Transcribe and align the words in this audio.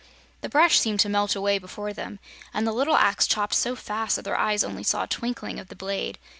The 0.41 0.49
brush 0.49 0.79
seemed 0.79 0.99
to 1.01 1.09
melt 1.09 1.35
away 1.35 1.59
before 1.59 1.93
them 1.93 2.17
and 2.55 2.65
the 2.65 2.71
little 2.71 2.95
axe 2.95 3.27
chopped 3.27 3.53
so 3.53 3.75
fast 3.75 4.15
that 4.15 4.25
their 4.25 4.35
eyes 4.35 4.63
only 4.63 4.81
saw 4.81 5.03
a 5.03 5.07
twinkling 5.07 5.59
of 5.59 5.67
the 5.67 5.75
blade. 5.75 6.17